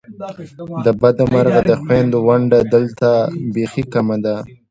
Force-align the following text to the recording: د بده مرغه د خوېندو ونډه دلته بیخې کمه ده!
د 0.85 0.87
بده 1.01 1.23
مرغه 1.31 1.61
د 1.69 1.71
خوېندو 1.81 2.17
ونډه 2.27 2.59
دلته 2.73 3.09
بیخې 3.53 3.83
کمه 3.93 4.17
ده! 4.25 4.35